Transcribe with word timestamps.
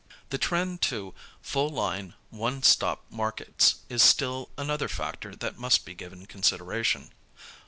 The 0.31 0.39
trend 0.39 0.81
to 0.89 1.13
full 1.43 1.69
line, 1.69 2.15
one 2.31 2.63
stop 2.63 3.05
markets 3.11 3.75
is 3.87 4.01
still 4.01 4.49
another 4.57 4.87
factor 4.87 5.35
that 5.35 5.59
must 5.59 5.85
be 5.85 5.93
given 5.93 6.25
consideration. 6.25 7.11